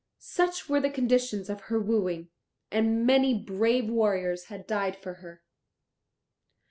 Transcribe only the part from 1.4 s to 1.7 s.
of